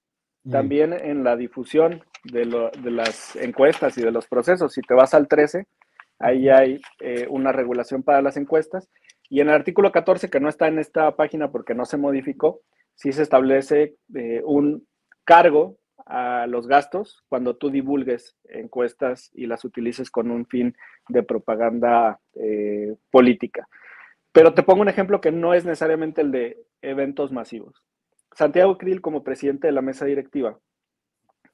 Mm. 0.44 0.50
También 0.50 0.92
en 0.92 1.24
la 1.24 1.36
difusión 1.36 2.02
de, 2.24 2.44
las 2.44 3.36
encuestas 3.36 3.98
y 3.98 4.02
de 4.02 4.12
los 4.12 4.26
procesos. 4.26 4.72
Si 4.72 4.80
te 4.82 4.94
vas 4.94 5.14
al 5.14 5.28
13, 5.28 5.66
ahí 6.18 6.48
hay 6.48 6.80
eh, 7.00 7.26
una 7.28 7.52
regulación 7.52 8.02
para 8.02 8.22
las 8.22 8.36
encuestas. 8.36 8.88
Y 9.28 9.40
en 9.40 9.48
el 9.48 9.54
artículo 9.54 9.92
14, 9.92 10.30
que 10.30 10.40
no 10.40 10.48
está 10.48 10.68
en 10.68 10.78
esta 10.78 11.14
página 11.16 11.50
porque 11.50 11.74
no 11.74 11.84
se 11.84 11.96
modificó, 11.96 12.60
sí 12.94 13.12
se 13.12 13.22
establece 13.22 13.96
eh, 14.14 14.42
un 14.44 14.86
cargo 15.24 15.76
a 16.06 16.46
los 16.46 16.66
gastos 16.66 17.22
cuando 17.28 17.56
tú 17.56 17.70
divulgues 17.70 18.36
encuestas 18.48 19.30
y 19.34 19.46
las 19.46 19.64
utilices 19.64 20.10
con 20.10 20.30
un 20.30 20.46
fin 20.46 20.74
de 21.08 21.22
propaganda 21.22 22.18
eh, 22.34 22.96
política. 23.10 23.68
Pero 24.32 24.54
te 24.54 24.62
pongo 24.62 24.82
un 24.82 24.88
ejemplo 24.88 25.20
que 25.20 25.32
no 25.32 25.54
es 25.54 25.64
necesariamente 25.64 26.20
el 26.20 26.30
de 26.30 26.64
eventos 26.82 27.32
masivos. 27.32 27.82
Santiago 28.32 28.78
Krill, 28.78 29.00
como 29.00 29.24
presidente 29.24 29.66
de 29.66 29.72
la 29.72 29.82
mesa 29.82 30.04
directiva, 30.04 30.58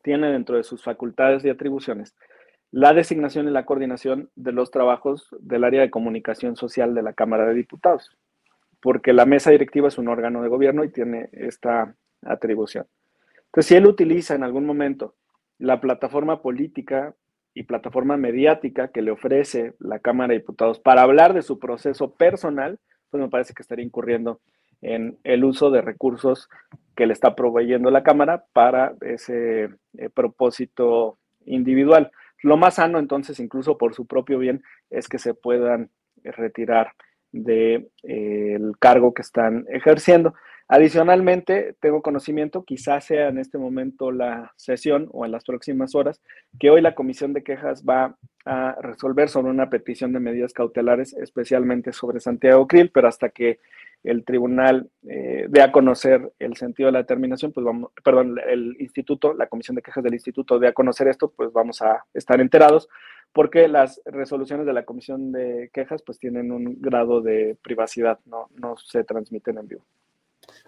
tiene 0.02 0.30
dentro 0.30 0.56
de 0.56 0.64
sus 0.64 0.82
facultades 0.82 1.44
y 1.44 1.48
atribuciones 1.48 2.14
la 2.76 2.92
designación 2.92 3.46
y 3.46 3.52
la 3.52 3.66
coordinación 3.66 4.30
de 4.34 4.50
los 4.50 4.72
trabajos 4.72 5.28
del 5.38 5.62
área 5.62 5.80
de 5.80 5.90
comunicación 5.90 6.56
social 6.56 6.92
de 6.92 7.04
la 7.04 7.12
Cámara 7.12 7.46
de 7.46 7.54
Diputados, 7.54 8.10
porque 8.82 9.12
la 9.12 9.26
mesa 9.26 9.52
directiva 9.52 9.86
es 9.86 9.96
un 9.96 10.08
órgano 10.08 10.42
de 10.42 10.48
gobierno 10.48 10.82
y 10.82 10.90
tiene 10.90 11.28
esta 11.30 11.94
atribución. 12.22 12.88
Entonces, 13.44 13.68
si 13.68 13.76
él 13.76 13.86
utiliza 13.86 14.34
en 14.34 14.42
algún 14.42 14.66
momento 14.66 15.14
la 15.58 15.80
plataforma 15.80 16.42
política 16.42 17.14
y 17.54 17.62
plataforma 17.62 18.16
mediática 18.16 18.88
que 18.88 19.02
le 19.02 19.12
ofrece 19.12 19.74
la 19.78 20.00
Cámara 20.00 20.32
de 20.32 20.40
Diputados 20.40 20.80
para 20.80 21.02
hablar 21.02 21.32
de 21.34 21.42
su 21.42 21.58
proceso 21.58 22.12
personal, 22.12 22.78
pues 23.10 23.22
me 23.22 23.30
parece 23.30 23.54
que 23.54 23.62
estaría 23.62 23.84
incurriendo 23.84 24.40
en 24.82 25.18
el 25.24 25.44
uso 25.44 25.70
de 25.70 25.80
recursos 25.80 26.48
que 26.94 27.06
le 27.06 27.12
está 27.12 27.34
proveyendo 27.34 27.90
la 27.90 28.02
Cámara 28.02 28.44
para 28.52 28.94
ese 29.00 29.70
eh, 29.96 30.10
propósito 30.12 31.18
individual. 31.46 32.10
Lo 32.42 32.56
más 32.56 32.74
sano, 32.74 32.98
entonces, 32.98 33.40
incluso 33.40 33.78
por 33.78 33.94
su 33.94 34.06
propio 34.06 34.38
bien, 34.38 34.62
es 34.90 35.08
que 35.08 35.18
se 35.18 35.32
puedan 35.32 35.90
retirar 36.22 36.92
del 37.32 37.44
de, 37.44 37.88
eh, 38.02 38.58
cargo 38.78 39.14
que 39.14 39.22
están 39.22 39.64
ejerciendo. 39.70 40.34
Adicionalmente, 40.66 41.76
tengo 41.78 42.00
conocimiento, 42.00 42.64
quizás 42.64 43.04
sea 43.04 43.28
en 43.28 43.38
este 43.38 43.58
momento 43.58 44.10
la 44.10 44.52
sesión 44.56 45.08
o 45.12 45.26
en 45.26 45.32
las 45.32 45.44
próximas 45.44 45.94
horas, 45.94 46.22
que 46.58 46.70
hoy 46.70 46.80
la 46.80 46.94
Comisión 46.94 47.34
de 47.34 47.42
Quejas 47.42 47.84
va 47.84 48.16
a 48.46 48.76
resolver 48.80 49.28
sobre 49.28 49.50
una 49.50 49.68
petición 49.68 50.14
de 50.14 50.20
medidas 50.20 50.54
cautelares, 50.54 51.12
especialmente 51.14 51.92
sobre 51.92 52.20
Santiago 52.20 52.66
Krill, 52.66 52.90
pero 52.90 53.08
hasta 53.08 53.28
que 53.28 53.58
el 54.04 54.24
tribunal 54.24 54.88
eh, 55.06 55.46
dé 55.50 55.62
a 55.62 55.70
conocer 55.70 56.32
el 56.38 56.56
sentido 56.56 56.86
de 56.86 56.92
la 56.92 56.98
determinación, 57.00 57.52
pues 57.52 57.64
vamos, 57.64 57.90
perdón, 58.02 58.38
el 58.46 58.76
instituto, 58.80 59.34
la 59.34 59.48
Comisión 59.48 59.74
de 59.74 59.82
Quejas 59.82 60.04
del 60.04 60.14
instituto 60.14 60.58
dé 60.58 60.68
a 60.68 60.72
conocer 60.72 61.08
esto, 61.08 61.30
pues 61.30 61.52
vamos 61.52 61.82
a 61.82 62.04
estar 62.14 62.40
enterados, 62.40 62.88
porque 63.34 63.68
las 63.68 64.00
resoluciones 64.06 64.64
de 64.64 64.72
la 64.72 64.84
Comisión 64.84 65.30
de 65.30 65.70
Quejas 65.74 66.02
pues 66.02 66.18
tienen 66.18 66.52
un 66.52 66.80
grado 66.80 67.20
de 67.20 67.56
privacidad, 67.62 68.18
no, 68.24 68.48
no 68.56 68.76
se 68.78 69.04
transmiten 69.04 69.58
en 69.58 69.68
vivo. 69.68 69.84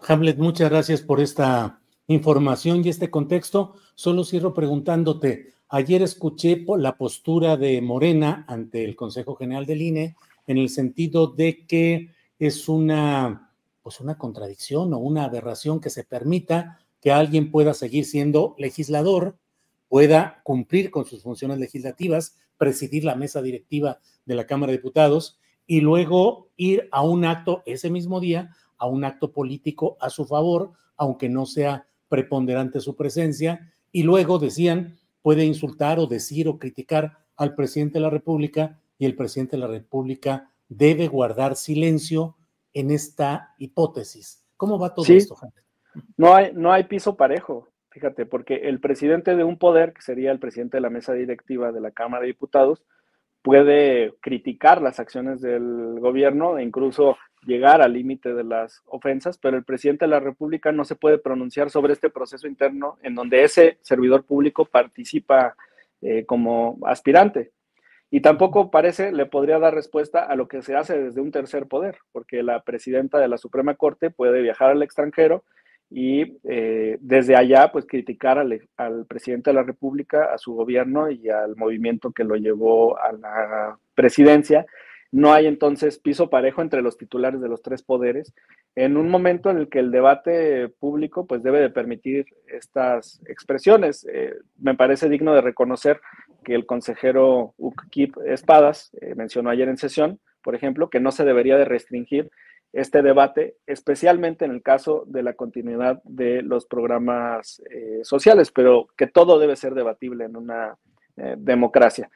Hamlet, 0.02 0.38
muchas 0.38 0.70
gracias 0.70 1.02
por 1.02 1.20
esta 1.20 1.80
información 2.06 2.84
y 2.84 2.90
este 2.90 3.10
contexto. 3.10 3.74
Solo 3.94 4.24
cierro 4.24 4.54
preguntándote, 4.54 5.54
ayer 5.68 6.02
escuché 6.02 6.64
la 6.76 6.96
postura 6.96 7.56
de 7.56 7.80
Morena 7.80 8.44
ante 8.46 8.84
el 8.84 8.94
Consejo 8.94 9.34
General 9.34 9.66
del 9.66 9.82
INE 9.82 10.16
en 10.46 10.58
el 10.58 10.68
sentido 10.68 11.28
de 11.28 11.66
que 11.66 12.10
es 12.38 12.68
una 12.68 13.50
pues 13.82 14.00
una 14.00 14.18
contradicción 14.18 14.92
o 14.92 14.98
una 14.98 15.24
aberración 15.24 15.80
que 15.80 15.90
se 15.90 16.02
permita 16.02 16.80
que 17.00 17.12
alguien 17.12 17.52
pueda 17.52 17.72
seguir 17.72 18.04
siendo 18.04 18.56
legislador, 18.58 19.38
pueda 19.88 20.40
cumplir 20.42 20.90
con 20.90 21.04
sus 21.04 21.22
funciones 21.22 21.58
legislativas, 21.58 22.36
presidir 22.58 23.04
la 23.04 23.14
mesa 23.14 23.42
directiva 23.42 24.00
de 24.24 24.34
la 24.34 24.44
Cámara 24.44 24.72
de 24.72 24.78
Diputados 24.78 25.38
y 25.68 25.82
luego 25.82 26.48
ir 26.56 26.88
a 26.90 27.02
un 27.02 27.24
acto 27.24 27.62
ese 27.64 27.88
mismo 27.88 28.18
día, 28.18 28.56
a 28.78 28.86
un 28.86 29.04
acto 29.04 29.32
político 29.32 29.96
a 30.00 30.10
su 30.10 30.24
favor, 30.24 30.72
aunque 30.96 31.28
no 31.28 31.46
sea 31.46 31.86
preponderante 32.08 32.80
su 32.80 32.96
presencia, 32.96 33.72
y 33.92 34.02
luego 34.02 34.38
decían, 34.38 34.96
puede 35.22 35.44
insultar 35.44 35.98
o 35.98 36.06
decir 36.06 36.48
o 36.48 36.58
criticar 36.58 37.18
al 37.36 37.54
presidente 37.54 37.94
de 37.94 38.02
la 38.02 38.10
República 38.10 38.80
y 38.98 39.06
el 39.06 39.16
presidente 39.16 39.56
de 39.56 39.60
la 39.60 39.68
República 39.68 40.50
debe 40.68 41.08
guardar 41.08 41.56
silencio 41.56 42.36
en 42.72 42.90
esta 42.90 43.54
hipótesis. 43.58 44.44
¿Cómo 44.56 44.78
va 44.78 44.94
todo 44.94 45.06
esto, 45.12 45.34
gente? 45.36 45.62
No 46.16 46.34
hay, 46.34 46.52
no 46.52 46.72
hay 46.72 46.84
piso 46.84 47.16
parejo, 47.16 47.68
fíjate, 47.90 48.26
porque 48.26 48.56
el 48.68 48.80
presidente 48.80 49.34
de 49.34 49.44
un 49.44 49.58
poder, 49.58 49.92
que 49.92 50.02
sería 50.02 50.30
el 50.30 50.38
presidente 50.38 50.76
de 50.76 50.82
la 50.82 50.90
mesa 50.90 51.12
directiva 51.12 51.72
de 51.72 51.80
la 51.80 51.90
Cámara 51.90 52.22
de 52.22 52.28
Diputados, 52.28 52.82
puede 53.42 54.14
criticar 54.20 54.82
las 54.82 54.98
acciones 54.98 55.40
del 55.40 56.00
gobierno 56.00 56.58
e 56.58 56.64
incluso 56.64 57.16
llegar 57.46 57.80
al 57.80 57.92
límite 57.92 58.34
de 58.34 58.44
las 58.44 58.82
ofensas, 58.86 59.38
pero 59.38 59.56
el 59.56 59.64
presidente 59.64 60.04
de 60.04 60.10
la 60.10 60.20
República 60.20 60.72
no 60.72 60.84
se 60.84 60.96
puede 60.96 61.18
pronunciar 61.18 61.70
sobre 61.70 61.92
este 61.92 62.10
proceso 62.10 62.46
interno 62.46 62.98
en 63.02 63.14
donde 63.14 63.44
ese 63.44 63.78
servidor 63.82 64.24
público 64.24 64.64
participa 64.64 65.56
eh, 66.02 66.26
como 66.26 66.78
aspirante. 66.84 67.52
Y 68.10 68.20
tampoco 68.20 68.70
parece 68.70 69.12
le 69.12 69.26
podría 69.26 69.58
dar 69.58 69.74
respuesta 69.74 70.24
a 70.24 70.36
lo 70.36 70.46
que 70.48 70.62
se 70.62 70.76
hace 70.76 70.98
desde 70.98 71.20
un 71.20 71.32
tercer 71.32 71.66
poder, 71.66 71.98
porque 72.12 72.42
la 72.42 72.62
presidenta 72.62 73.18
de 73.18 73.28
la 73.28 73.38
Suprema 73.38 73.74
Corte 73.74 74.10
puede 74.10 74.42
viajar 74.42 74.70
al 74.70 74.82
extranjero 74.82 75.44
y 75.90 76.38
eh, 76.44 76.98
desde 77.00 77.36
allá 77.36 77.70
pues 77.70 77.86
criticar 77.86 78.38
al, 78.38 78.60
al, 78.76 79.06
presidente 79.06 79.50
de 79.50 79.54
la 79.54 79.62
República, 79.62 80.32
a 80.32 80.38
su 80.38 80.54
gobierno 80.54 81.10
y 81.10 81.28
al 81.28 81.56
movimiento 81.56 82.10
que 82.10 82.24
lo 82.24 82.36
llevó 82.36 82.98
a 82.98 83.12
la 83.12 83.78
presidencia. 83.94 84.66
No 85.12 85.32
hay 85.32 85.46
entonces 85.46 85.98
piso 85.98 86.28
parejo 86.30 86.62
entre 86.62 86.82
los 86.82 86.96
titulares 86.96 87.40
de 87.40 87.48
los 87.48 87.62
tres 87.62 87.82
poderes 87.82 88.34
en 88.76 88.98
un 88.98 89.08
momento 89.08 89.50
en 89.50 89.56
el 89.56 89.68
que 89.68 89.78
el 89.78 89.90
debate 89.90 90.68
público 90.68 91.26
pues 91.26 91.42
debe 91.42 91.60
de 91.60 91.70
permitir 91.70 92.26
estas 92.46 93.20
expresiones. 93.26 94.06
Eh, 94.12 94.34
me 94.58 94.74
parece 94.74 95.08
digno 95.08 95.34
de 95.34 95.40
reconocer 95.40 96.00
que 96.44 96.54
el 96.54 96.66
consejero 96.66 97.54
Ukip 97.56 98.16
Espadas 98.26 98.90
eh, 99.00 99.14
mencionó 99.14 99.48
ayer 99.48 99.68
en 99.68 99.78
sesión, 99.78 100.20
por 100.42 100.54
ejemplo, 100.54 100.90
que 100.90 101.00
no 101.00 101.10
se 101.10 101.24
debería 101.24 101.56
de 101.56 101.64
restringir 101.64 102.30
este 102.74 103.00
debate, 103.00 103.56
especialmente 103.66 104.44
en 104.44 104.50
el 104.50 104.62
caso 104.62 105.04
de 105.06 105.22
la 105.22 105.32
continuidad 105.32 106.02
de 106.04 106.42
los 106.42 106.66
programas 106.66 107.62
eh, 107.70 108.00
sociales, 108.02 108.52
pero 108.52 108.88
que 108.94 109.06
todo 109.06 109.38
debe 109.38 109.56
ser 109.56 109.74
debatible 109.74 110.26
en 110.26 110.36
una 110.36 110.76
democracia. 111.38 112.10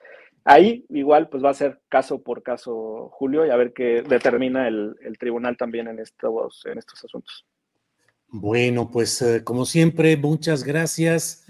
Ahí 0.44 0.86
igual 0.88 1.28
pues 1.28 1.44
va 1.44 1.50
a 1.50 1.54
ser 1.54 1.80
caso 1.88 2.22
por 2.22 2.42
caso, 2.42 3.10
Julio, 3.12 3.46
y 3.46 3.50
a 3.50 3.56
ver 3.56 3.72
qué 3.72 4.02
determina 4.02 4.68
el, 4.68 4.96
el 5.02 5.18
tribunal 5.18 5.56
también 5.56 5.88
en 5.88 5.98
estos, 5.98 6.64
en 6.66 6.78
estos 6.78 7.04
asuntos. 7.04 7.46
Bueno, 8.28 8.90
pues 8.90 9.20
eh, 9.22 9.42
como 9.44 9.66
siempre, 9.66 10.16
muchas 10.16 10.64
gracias, 10.64 11.44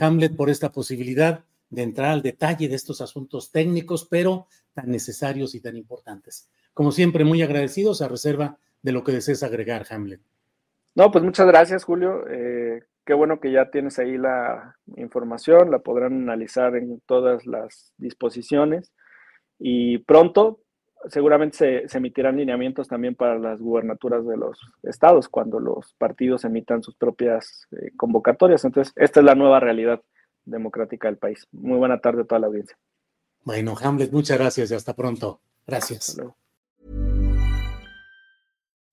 Hamlet, 0.00 0.34
por 0.34 0.48
esta 0.48 0.72
posibilidad 0.72 1.44
de 1.70 1.82
entrar 1.82 2.12
al 2.12 2.22
detalle 2.22 2.68
de 2.68 2.74
estos 2.74 3.00
asuntos 3.00 3.52
técnicos, 3.52 4.06
pero 4.10 4.46
tan 4.72 4.90
necesarios 4.90 5.54
y 5.54 5.60
tan 5.60 5.76
importantes. 5.76 6.48
Como 6.72 6.92
siempre, 6.92 7.24
muy 7.24 7.42
agradecidos 7.42 8.00
a 8.00 8.08
reserva 8.08 8.58
de 8.82 8.92
lo 8.92 9.04
que 9.04 9.12
desees 9.12 9.42
agregar, 9.42 9.86
Hamlet. 9.90 10.20
No, 10.94 11.10
pues 11.10 11.22
muchas 11.22 11.46
gracias, 11.46 11.84
Julio. 11.84 12.24
Eh, 12.28 12.82
qué 13.08 13.14
bueno 13.14 13.40
que 13.40 13.50
ya 13.50 13.70
tienes 13.70 13.98
ahí 13.98 14.18
la 14.18 14.76
información, 14.98 15.70
la 15.70 15.78
podrán 15.78 16.12
analizar 16.12 16.76
en 16.76 17.00
todas 17.06 17.46
las 17.46 17.94
disposiciones 17.96 18.92
y 19.58 19.96
pronto 19.96 20.60
seguramente 21.06 21.56
se, 21.56 21.88
se, 21.88 21.96
emitirán 21.96 22.36
lineamientos 22.36 22.86
también 22.86 23.14
para 23.14 23.38
las 23.38 23.62
gubernaturas 23.62 24.26
de 24.26 24.36
los 24.36 24.60
estados 24.82 25.26
cuando 25.30 25.58
los 25.58 25.94
partidos 25.94 26.44
emitan 26.44 26.82
sus 26.82 26.96
propias 26.96 27.66
eh, 27.70 27.92
convocatorias. 27.96 28.66
Entonces, 28.66 28.92
esta 28.94 29.20
es 29.20 29.24
la 29.24 29.34
nueva 29.34 29.58
realidad 29.58 30.02
democrática 30.44 31.08
del 31.08 31.16
país. 31.16 31.46
Muy 31.50 31.78
buena 31.78 32.00
tarde 32.00 32.22
a 32.22 32.24
toda 32.26 32.40
la 32.40 32.48
audiencia. 32.48 32.76
Bueno, 33.42 33.74
Hamlet, 33.80 34.12
muchas 34.12 34.38
gracias 34.38 34.70
y 34.70 34.74
hasta 34.74 34.94
pronto. 34.94 35.40
Gracias. 35.66 36.20